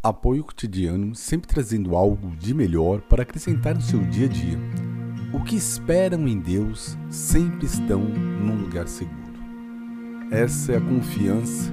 Apoio 0.00 0.44
cotidiano, 0.44 1.12
sempre 1.12 1.48
trazendo 1.48 1.96
algo 1.96 2.30
de 2.36 2.54
melhor 2.54 3.00
para 3.00 3.24
acrescentar 3.24 3.74
no 3.74 3.82
seu 3.82 4.00
dia 4.04 4.26
a 4.26 4.28
dia. 4.28 4.58
O 5.32 5.42
que 5.42 5.56
esperam 5.56 6.28
em 6.28 6.38
Deus 6.38 6.96
sempre 7.10 7.66
estão 7.66 8.00
num 8.00 8.62
lugar 8.62 8.86
seguro. 8.86 9.18
Essa 10.30 10.72
é 10.72 10.76
a 10.76 10.80
confiança 10.80 11.72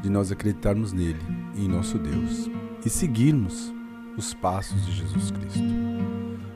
de 0.00 0.08
nós 0.08 0.32
acreditarmos 0.32 0.94
nele, 0.94 1.20
em 1.54 1.68
nosso 1.68 1.98
Deus, 1.98 2.50
e 2.86 2.88
seguirmos 2.88 3.72
os 4.16 4.32
passos 4.32 4.86
de 4.86 4.92
Jesus 4.92 5.30
Cristo. 5.30 5.62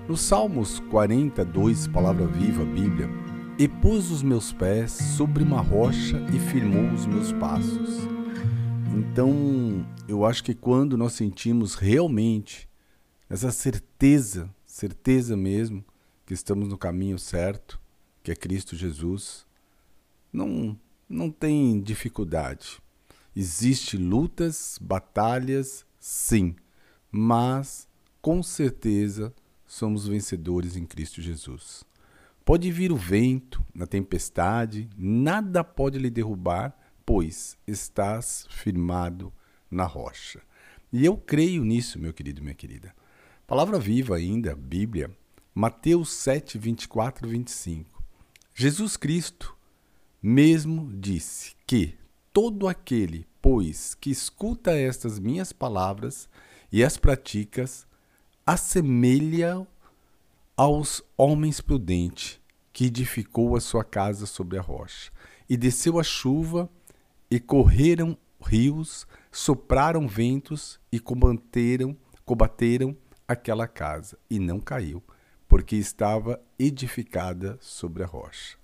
No 0.08 0.16
Salmos 0.16 0.80
42, 0.90 1.88
palavra 1.88 2.26
viva, 2.26 2.64
Bíblia, 2.64 3.10
e 3.58 3.68
pôs 3.68 4.10
os 4.10 4.22
meus 4.22 4.50
pés 4.50 4.92
sobre 4.92 5.42
uma 5.42 5.60
rocha 5.60 6.24
e 6.34 6.38
firmou 6.38 6.90
os 6.90 7.04
meus 7.04 7.32
passos. 7.32 8.15
Então, 8.96 9.86
eu 10.08 10.24
acho 10.24 10.42
que 10.42 10.54
quando 10.54 10.96
nós 10.96 11.12
sentimos 11.12 11.74
realmente 11.74 12.66
essa 13.28 13.50
certeza, 13.50 14.48
certeza 14.64 15.36
mesmo, 15.36 15.84
que 16.24 16.32
estamos 16.32 16.66
no 16.66 16.78
caminho 16.78 17.18
certo, 17.18 17.78
que 18.22 18.32
é 18.32 18.34
Cristo 18.34 18.74
Jesus, 18.74 19.44
não, 20.32 20.80
não 21.06 21.30
tem 21.30 21.78
dificuldade. 21.78 22.80
Existem 23.36 24.00
lutas, 24.00 24.78
batalhas, 24.80 25.84
sim, 26.00 26.56
mas 27.10 27.86
com 28.22 28.42
certeza 28.42 29.30
somos 29.66 30.08
vencedores 30.08 30.74
em 30.74 30.86
Cristo 30.86 31.20
Jesus. 31.20 31.84
Pode 32.46 32.72
vir 32.72 32.90
o 32.90 32.96
vento, 32.96 33.62
na 33.74 33.86
tempestade, 33.86 34.88
nada 34.96 35.62
pode 35.62 35.98
lhe 35.98 36.08
derrubar, 36.08 36.74
pois 37.06 37.56
estás 37.66 38.46
firmado 38.50 39.32
na 39.70 39.84
rocha. 39.84 40.42
E 40.92 41.04
eu 41.04 41.16
creio 41.16 41.64
nisso, 41.64 41.98
meu 41.98 42.12
querido 42.12 42.42
minha 42.42 42.54
querida. 42.54 42.92
Palavra 43.46 43.78
viva 43.78 44.16
ainda, 44.16 44.56
Bíblia, 44.56 45.10
Mateus 45.54 46.12
7, 46.12 46.58
24 46.58 47.26
e 47.26 47.30
25. 47.30 48.04
Jesus 48.52 48.96
Cristo 48.96 49.56
mesmo 50.20 50.90
disse 50.92 51.54
que 51.66 51.94
todo 52.32 52.66
aquele, 52.66 53.26
pois, 53.40 53.94
que 53.94 54.10
escuta 54.10 54.72
estas 54.72 55.18
minhas 55.18 55.52
palavras 55.52 56.28
e 56.72 56.82
as 56.82 56.96
praticas, 56.96 57.86
assemelha 58.44 59.66
aos 60.56 61.02
homens 61.16 61.60
prudentes, 61.60 62.40
que 62.72 62.86
edificou 62.86 63.56
a 63.56 63.60
sua 63.60 63.84
casa 63.84 64.26
sobre 64.26 64.58
a 64.58 64.60
rocha. 64.60 65.12
E 65.48 65.56
desceu 65.56 65.98
a 65.98 66.02
chuva, 66.02 66.68
e 67.30 67.40
correram 67.40 68.16
rios, 68.40 69.06
sopraram 69.32 70.06
ventos 70.06 70.80
e 70.90 71.00
combateram, 71.00 71.96
combateram 72.24 72.96
aquela 73.26 73.66
casa, 73.66 74.18
e 74.30 74.38
não 74.38 74.60
caiu, 74.60 75.02
porque 75.48 75.76
estava 75.76 76.40
edificada 76.58 77.58
sobre 77.60 78.02
a 78.02 78.06
rocha. 78.06 78.56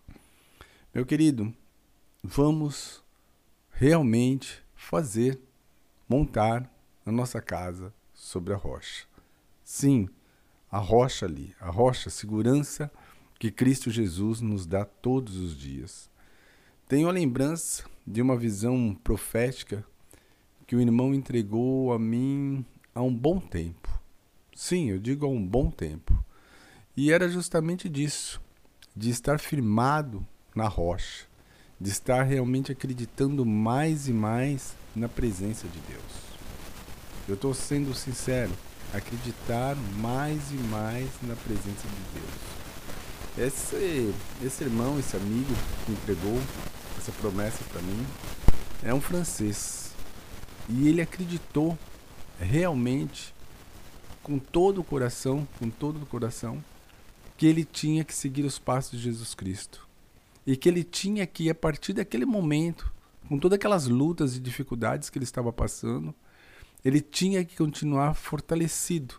Meu 0.94 1.04
querido, 1.04 1.52
vamos 2.22 3.02
realmente 3.70 4.62
fazer, 4.74 5.40
montar 6.08 6.70
a 7.04 7.10
nossa 7.10 7.40
casa 7.40 7.92
sobre 8.12 8.52
a 8.52 8.56
rocha. 8.56 9.06
Sim, 9.64 10.08
a 10.70 10.78
rocha 10.78 11.26
ali, 11.26 11.54
a 11.60 11.70
rocha, 11.70 12.08
a 12.08 12.12
segurança 12.12 12.90
que 13.38 13.50
Cristo 13.50 13.90
Jesus 13.90 14.40
nos 14.40 14.66
dá 14.66 14.84
todos 14.84 15.36
os 15.36 15.56
dias. 15.56 16.10
Tenho 16.92 17.08
a 17.08 17.10
lembrança 17.10 17.84
de 18.06 18.20
uma 18.20 18.36
visão 18.36 18.94
profética 19.02 19.82
que 20.66 20.76
o 20.76 20.80
irmão 20.82 21.14
entregou 21.14 21.90
a 21.90 21.98
mim 21.98 22.62
há 22.94 23.00
um 23.00 23.14
bom 23.14 23.40
tempo. 23.40 23.88
Sim, 24.54 24.90
eu 24.90 24.98
digo 24.98 25.24
há 25.24 25.28
um 25.30 25.42
bom 25.42 25.70
tempo. 25.70 26.12
E 26.94 27.10
era 27.10 27.30
justamente 27.30 27.88
disso, 27.88 28.42
de 28.94 29.08
estar 29.08 29.40
firmado 29.40 30.22
na 30.54 30.68
rocha, 30.68 31.24
de 31.80 31.88
estar 31.88 32.24
realmente 32.24 32.70
acreditando 32.72 33.46
mais 33.46 34.06
e 34.06 34.12
mais 34.12 34.76
na 34.94 35.08
presença 35.08 35.66
de 35.68 35.78
Deus. 35.88 36.12
Eu 37.26 37.36
estou 37.36 37.54
sendo 37.54 37.94
sincero, 37.94 38.52
acreditar 38.92 39.76
mais 39.96 40.50
e 40.50 40.56
mais 40.68 41.08
na 41.22 41.36
presença 41.36 41.88
de 41.88 42.20
Deus. 42.20 43.48
Esse, 43.48 44.12
esse 44.44 44.62
irmão, 44.62 44.98
esse 44.98 45.16
amigo 45.16 45.54
que 45.86 45.92
entregou 45.92 46.38
essa 47.02 47.10
promessa 47.20 47.64
para 47.64 47.82
mim 47.82 48.06
é 48.80 48.94
um 48.94 49.00
francês. 49.00 49.92
E 50.68 50.86
ele 50.86 51.02
acreditou 51.02 51.76
realmente 52.38 53.34
com 54.22 54.38
todo 54.38 54.80
o 54.80 54.84
coração, 54.84 55.46
com 55.58 55.68
todo 55.68 56.00
o 56.00 56.06
coração, 56.06 56.62
que 57.36 57.44
ele 57.44 57.64
tinha 57.64 58.04
que 58.04 58.14
seguir 58.14 58.44
os 58.44 58.56
passos 58.56 58.92
de 58.92 58.98
Jesus 58.98 59.34
Cristo. 59.34 59.84
E 60.46 60.56
que 60.56 60.68
ele 60.68 60.84
tinha 60.84 61.26
que, 61.26 61.50
a 61.50 61.54
partir 61.56 61.92
daquele 61.92 62.24
momento, 62.24 62.92
com 63.28 63.36
todas 63.36 63.56
aquelas 63.56 63.88
lutas 63.88 64.36
e 64.36 64.40
dificuldades 64.40 65.10
que 65.10 65.18
ele 65.18 65.24
estava 65.24 65.52
passando, 65.52 66.14
ele 66.84 67.00
tinha 67.00 67.44
que 67.44 67.56
continuar 67.56 68.14
fortalecido 68.14 69.16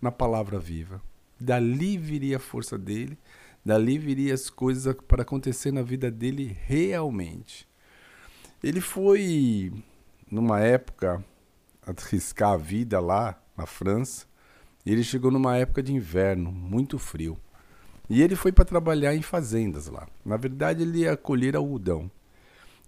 na 0.00 0.12
palavra 0.12 0.60
viva. 0.60 1.02
Dali 1.40 1.98
viria 1.98 2.36
a 2.36 2.40
força 2.40 2.78
dele, 2.78 3.18
dali 3.66 3.98
viria 3.98 4.32
as 4.32 4.48
coisas 4.48 4.94
para 5.08 5.22
acontecer 5.22 5.72
na 5.72 5.82
vida 5.82 6.08
dele 6.08 6.56
realmente. 6.66 7.66
Ele 8.62 8.80
foi, 8.80 9.72
numa 10.30 10.60
época, 10.60 11.24
arriscar 11.84 12.52
a 12.52 12.56
vida 12.56 13.00
lá 13.00 13.36
na 13.56 13.66
França, 13.66 14.24
e 14.84 14.92
ele 14.92 15.02
chegou 15.02 15.32
numa 15.32 15.56
época 15.56 15.82
de 15.82 15.92
inverno, 15.92 16.52
muito 16.52 16.96
frio. 16.96 17.36
E 18.08 18.22
ele 18.22 18.36
foi 18.36 18.52
para 18.52 18.64
trabalhar 18.64 19.16
em 19.16 19.22
fazendas 19.22 19.88
lá. 19.88 20.06
Na 20.24 20.36
verdade, 20.36 20.84
ele 20.84 21.00
ia 21.00 21.16
colher 21.16 21.56
algodão. 21.56 22.08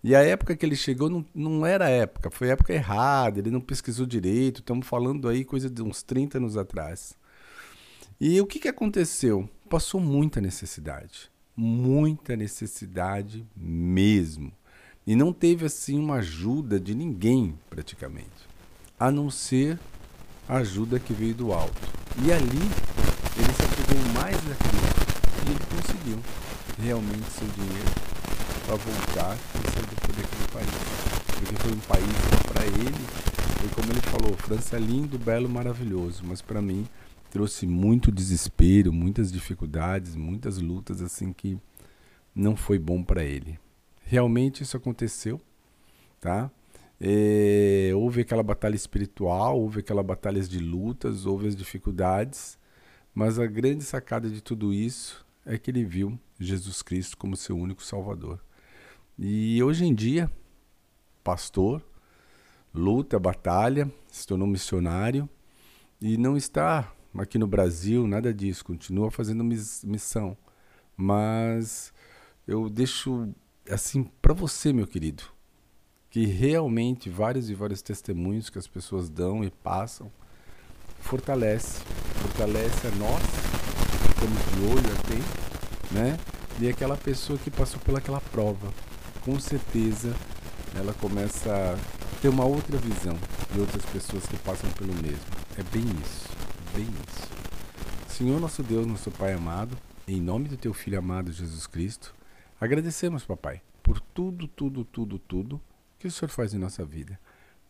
E 0.04 0.14
a 0.14 0.22
época 0.22 0.54
que 0.54 0.64
ele 0.64 0.76
chegou 0.76 1.10
não, 1.10 1.26
não 1.34 1.66
era 1.66 1.88
época, 1.90 2.30
foi 2.30 2.50
época 2.50 2.72
errada, 2.72 3.40
ele 3.40 3.50
não 3.50 3.60
pesquisou 3.60 4.06
direito, 4.06 4.60
estamos 4.60 4.86
falando 4.86 5.28
aí 5.28 5.44
coisa 5.44 5.68
de 5.68 5.82
uns 5.82 6.04
30 6.04 6.38
anos 6.38 6.56
atrás. 6.56 7.18
E 8.20 8.40
o 8.40 8.46
que, 8.46 8.60
que 8.60 8.68
aconteceu? 8.68 9.48
Passou 9.68 10.00
muita 10.00 10.40
necessidade, 10.40 11.30
muita 11.54 12.34
necessidade 12.34 13.46
mesmo. 13.54 14.50
E 15.06 15.14
não 15.14 15.30
teve 15.30 15.66
assim 15.66 15.98
uma 15.98 16.16
ajuda 16.16 16.80
de 16.80 16.94
ninguém, 16.94 17.54
praticamente, 17.68 18.48
a 18.98 19.10
não 19.10 19.30
ser 19.30 19.78
a 20.48 20.56
ajuda 20.56 20.98
que 20.98 21.12
veio 21.12 21.34
do 21.34 21.52
alto. 21.52 21.80
E 22.24 22.32
ali 22.32 22.62
ele 23.36 23.52
se 23.52 23.62
apegou 23.62 24.12
mais 24.14 24.36
naquilo 24.44 24.88
e 25.46 25.50
ele 25.50 25.66
conseguiu 25.76 26.18
realmente 26.82 27.30
seu 27.30 27.48
dinheiro 27.48 27.90
para 28.64 28.76
voltar 28.76 29.36
e 29.36 29.70
sair 29.70 29.86
do 29.86 30.00
poder 30.00 30.22
daquele 30.22 30.48
país. 30.50 31.38
Porque 31.38 31.56
foi 31.56 31.72
um 31.72 31.80
país 31.80 32.52
para 32.52 32.64
ele, 32.64 33.06
foi 33.60 33.68
como 33.68 33.92
ele 33.92 34.00
falou, 34.00 34.34
França 34.38 34.76
é 34.76 34.80
lindo, 34.80 35.18
belo, 35.18 35.48
maravilhoso, 35.48 36.22
mas 36.24 36.40
para 36.40 36.62
mim 36.62 36.86
trouxe 37.30 37.66
muito 37.66 38.10
desespero, 38.10 38.92
muitas 38.92 39.30
dificuldades, 39.30 40.16
muitas 40.16 40.58
lutas 40.58 41.02
assim 41.02 41.32
que 41.32 41.58
não 42.34 42.56
foi 42.56 42.78
bom 42.78 43.02
para 43.02 43.24
ele. 43.24 43.58
Realmente 44.02 44.62
isso 44.62 44.76
aconteceu, 44.76 45.40
tá? 46.20 46.50
É, 47.00 47.92
houve 47.94 48.22
aquela 48.22 48.42
batalha 48.42 48.74
espiritual, 48.74 49.60
houve 49.60 49.80
aquela 49.80 50.02
batalhas 50.02 50.48
de 50.48 50.58
lutas, 50.58 51.26
houve 51.26 51.46
as 51.46 51.54
dificuldades, 51.54 52.58
mas 53.14 53.38
a 53.38 53.46
grande 53.46 53.84
sacada 53.84 54.28
de 54.28 54.40
tudo 54.40 54.72
isso 54.72 55.24
é 55.44 55.56
que 55.58 55.70
ele 55.70 55.84
viu 55.84 56.18
Jesus 56.38 56.82
Cristo 56.82 57.16
como 57.16 57.36
seu 57.36 57.56
único 57.56 57.82
Salvador. 57.82 58.40
E 59.18 59.62
hoje 59.62 59.84
em 59.84 59.94
dia, 59.94 60.30
pastor, 61.22 61.82
luta, 62.72 63.18
batalha, 63.18 63.90
se 64.08 64.26
tornou 64.26 64.46
missionário 64.46 65.28
e 66.00 66.16
não 66.16 66.36
está 66.36 66.92
aqui 67.16 67.38
no 67.38 67.46
Brasil, 67.46 68.06
nada 68.06 68.32
disso, 68.32 68.64
continua 68.64 69.10
fazendo 69.10 69.44
missão. 69.44 70.36
Mas 70.96 71.92
eu 72.46 72.68
deixo 72.68 73.28
assim 73.70 74.04
para 74.20 74.34
você, 74.34 74.72
meu 74.72 74.86
querido, 74.86 75.22
que 76.10 76.24
realmente 76.26 77.08
vários 77.10 77.50
e 77.50 77.54
vários 77.54 77.82
testemunhos 77.82 78.50
que 78.50 78.58
as 78.58 78.66
pessoas 78.66 79.08
dão 79.08 79.44
e 79.44 79.50
passam 79.50 80.10
fortalece, 81.00 81.80
fortalece 82.22 82.86
a 82.86 82.90
nós, 82.96 83.22
que 84.02 84.08
estamos 84.08 84.42
de 84.52 84.60
olho 84.66 84.98
aqui, 84.98 85.94
né? 85.94 86.18
E 86.60 86.68
aquela 86.68 86.96
pessoa 86.96 87.38
que 87.38 87.50
passou 87.50 87.80
pelaquela 87.80 88.20
prova 88.20 88.72
com 89.24 89.38
certeza 89.38 90.14
ela 90.74 90.92
começa 90.94 91.50
a 91.50 92.20
ter 92.20 92.28
uma 92.28 92.44
outra 92.44 92.76
visão 92.78 93.16
de 93.52 93.60
outras 93.60 93.84
pessoas 93.86 94.26
que 94.26 94.36
passam 94.38 94.70
pelo 94.72 94.92
mesmo. 94.94 95.24
É 95.56 95.62
bem 95.62 95.84
isso, 96.02 96.28
bem 96.74 96.84
isso. 96.84 97.28
Senhor 98.08 98.40
nosso 98.40 98.62
Deus, 98.62 98.86
nosso 98.86 99.10
Pai 99.10 99.32
amado, 99.32 99.76
em 100.06 100.20
nome 100.20 100.48
do 100.48 100.56
teu 100.56 100.74
filho 100.74 100.98
amado 100.98 101.32
Jesus 101.32 101.66
Cristo, 101.66 102.14
agradecemos, 102.60 103.24
papai, 103.24 103.62
por 103.82 104.00
tudo, 104.00 104.48
tudo, 104.48 104.84
tudo, 104.84 105.18
tudo 105.18 105.60
que 105.98 106.06
o 106.06 106.10
Senhor 106.10 106.30
faz 106.30 106.54
em 106.54 106.58
nossa 106.58 106.84
vida. 106.84 107.18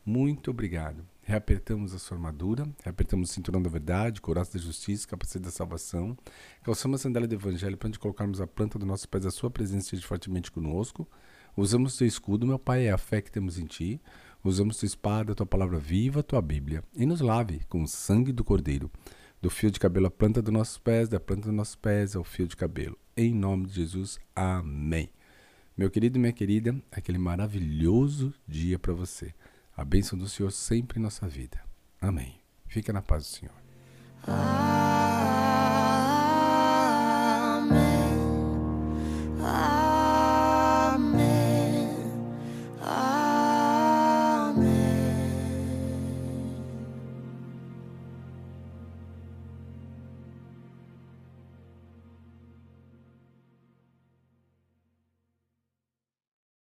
Muito 0.04 0.50
obrigado. 0.50 1.04
reapertamos 1.22 1.92
a 1.92 1.98
sua 1.98 2.16
armadura, 2.16 2.66
reapertamos 2.82 3.28
o 3.28 3.32
cinturão 3.34 3.60
da 3.60 3.68
verdade, 3.68 4.22
couraça 4.22 4.56
da 4.56 4.64
justiça, 4.64 5.06
capacete 5.06 5.44
da 5.44 5.50
salvação, 5.50 6.16
calçamos 6.62 7.00
a 7.00 7.02
sandália 7.02 7.28
do 7.28 7.34
evangelho 7.34 7.76
para 7.76 7.88
onde 7.88 7.98
colocarmos 7.98 8.40
a 8.40 8.46
planta 8.46 8.78
dos 8.78 8.88
nossos 8.88 9.04
pés 9.04 9.26
a 9.26 9.30
sua 9.30 9.50
presença 9.50 9.84
esteja 9.88 10.06
fortemente 10.06 10.50
conosco, 10.50 11.06
usamos 11.54 11.94
o 11.94 11.98
teu 11.98 12.06
escudo, 12.06 12.46
meu 12.46 12.58
Pai, 12.58 12.86
é 12.86 12.90
a 12.90 12.96
fé 12.96 13.20
que 13.20 13.30
temos 13.30 13.58
em 13.58 13.66
ti, 13.66 14.00
usamos 14.42 14.76
tua 14.76 14.86
espada, 14.86 15.34
tua 15.34 15.46
palavra 15.46 15.78
viva, 15.78 16.22
tua 16.22 16.40
Bíblia, 16.40 16.82
e 16.94 17.06
nos 17.06 17.20
lave 17.20 17.60
com 17.68 17.82
o 17.82 17.88
sangue 17.88 18.32
do 18.32 18.44
Cordeiro, 18.44 18.90
do 19.40 19.50
fio 19.50 19.70
de 19.70 19.78
cabelo 19.78 20.06
à 20.06 20.10
planta 20.10 20.42
dos 20.42 20.52
nossos 20.52 20.78
pés, 20.78 21.08
da 21.08 21.20
planta 21.20 21.42
dos 21.42 21.54
nossos 21.54 21.76
pés 21.76 22.16
ao 22.16 22.24
fio 22.24 22.46
de 22.46 22.56
cabelo. 22.56 22.98
Em 23.16 23.34
nome 23.34 23.66
de 23.66 23.74
Jesus, 23.74 24.18
amém. 24.34 25.10
Meu 25.76 25.90
querido 25.90 26.18
e 26.18 26.20
minha 26.20 26.32
querida, 26.32 26.74
aquele 26.90 27.18
maravilhoso 27.18 28.34
dia 28.46 28.78
para 28.78 28.92
você. 28.92 29.32
A 29.76 29.84
bênção 29.84 30.18
do 30.18 30.28
Senhor 30.28 30.50
sempre 30.50 30.98
em 30.98 31.02
nossa 31.02 31.28
vida. 31.28 31.60
Amém. 32.00 32.40
Fica 32.66 32.92
na 32.92 33.00
paz 33.00 33.22
do 33.22 33.28
Senhor. 33.28 33.54
Ah. 34.26 34.97